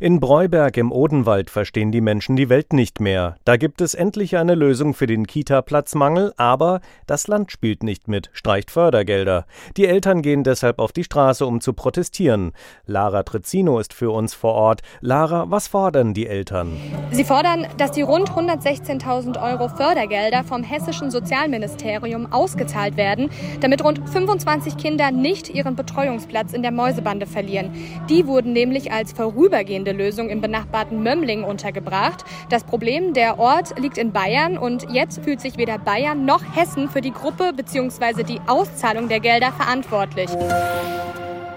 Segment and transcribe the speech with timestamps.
[0.00, 3.36] In Breuberg im Odenwald verstehen die Menschen die Welt nicht mehr.
[3.44, 8.30] Da gibt es endlich eine Lösung für den Kita-Platzmangel, aber das Land spielt nicht mit,
[8.32, 9.46] streicht Fördergelder.
[9.76, 12.52] Die Eltern gehen deshalb auf die Straße, um zu protestieren.
[12.86, 14.80] Lara Trezzino ist für uns vor Ort.
[15.00, 16.76] Lara, was fordern die Eltern?
[17.10, 24.00] Sie fordern, dass die rund 116.000 Euro Fördergelder vom hessischen Sozialministerium ausgezahlt werden, damit rund
[24.08, 27.72] 25 Kinder nicht ihren Betreuungsplatz in der Mäusebande verlieren.
[28.08, 32.24] Die wurden nämlich als vorübergehend vorübergehende Lösung im benachbarten Mömmling untergebracht.
[32.48, 36.88] Das Problem, der Ort liegt in Bayern und jetzt fühlt sich weder Bayern noch Hessen
[36.88, 38.22] für die Gruppe bzw.
[38.22, 40.30] die Auszahlung der Gelder verantwortlich.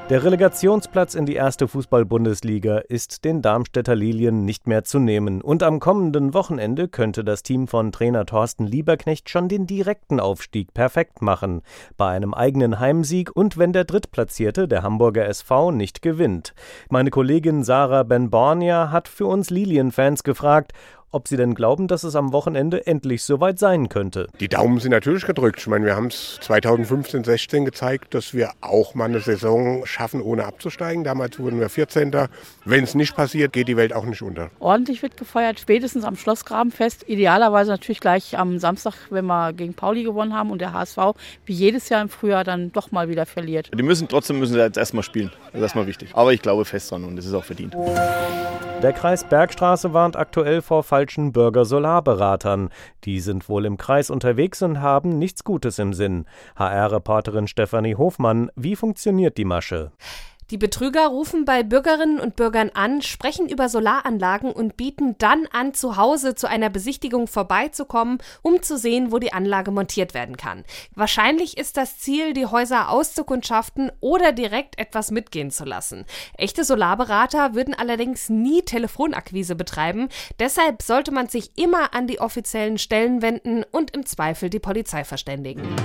[0.09, 5.41] Der Relegationsplatz in die erste Fußball-Bundesliga ist den Darmstädter Lilien nicht mehr zu nehmen.
[5.41, 10.73] Und am kommenden Wochenende könnte das Team von Trainer Thorsten Lieberknecht schon den direkten Aufstieg
[10.73, 11.62] perfekt machen.
[11.98, 16.54] Bei einem eigenen Heimsieg und wenn der Drittplatzierte, der Hamburger SV, nicht gewinnt.
[16.89, 20.71] Meine Kollegin Sarah Ben-Bornia hat für uns Lilienfans gefragt,
[21.12, 24.27] ob sie denn glauben, dass es am Wochenende endlich soweit sein könnte.
[24.40, 25.60] Die Daumen sind natürlich gedrückt.
[25.60, 30.22] Ich meine, wir haben es 2015, 16 gezeigt, dass wir auch mal eine Saison schaffen,
[30.22, 31.04] ohne abzusteigen.
[31.04, 32.12] Damals wurden wir 14.
[32.66, 34.50] Wenn es nicht passiert, geht die Welt auch nicht unter.
[34.60, 37.08] Ordentlich wird gefeiert, spätestens am Schlossgrabenfest.
[37.08, 40.98] Idealerweise natürlich gleich am Samstag, wenn wir gegen Pauli gewonnen haben und der HSV
[41.46, 43.72] wie jedes Jahr im Frühjahr dann doch mal wieder verliert.
[43.74, 45.32] Die müssen trotzdem müssen sie jetzt erstmal spielen.
[45.48, 46.10] Das ist erstmal wichtig.
[46.13, 47.76] Aber ich glaube fest dran und es ist auch verdient.
[48.84, 52.70] Der Kreis Bergstraße warnt aktuell vor falschen Bürger-Solarberatern.
[53.03, 56.26] Die sind wohl im Kreis unterwegs und haben nichts Gutes im Sinn.
[56.55, 59.91] HR-Reporterin Stefanie Hofmann, wie funktioniert die Masche?
[60.49, 65.73] Die Betrüger rufen bei Bürgerinnen und Bürgern an, sprechen über Solaranlagen und bieten dann an,
[65.73, 70.63] zu Hause zu einer Besichtigung vorbeizukommen, um zu sehen, wo die Anlage montiert werden kann.
[70.95, 76.05] Wahrscheinlich ist das Ziel, die Häuser auszukundschaften oder direkt etwas mitgehen zu lassen.
[76.38, 80.07] Echte Solarberater würden allerdings nie Telefonakquise betreiben,
[80.39, 85.03] deshalb sollte man sich immer an die offiziellen Stellen wenden und im Zweifel die Polizei
[85.03, 85.75] verständigen.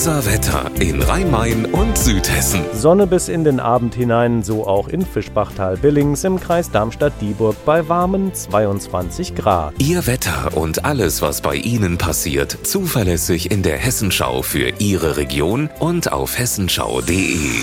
[0.00, 2.64] Unser Wetter in Rhein-Main und Südhessen.
[2.72, 8.32] Sonne bis in den Abend hinein, so auch in Fischbachtal-Billings im Kreis Darmstadt-Dieburg bei warmen
[8.32, 9.74] 22 Grad.
[9.76, 15.68] Ihr Wetter und alles, was bei Ihnen passiert, zuverlässig in der Hessenschau für Ihre Region
[15.80, 17.60] und auf hessenschau.de.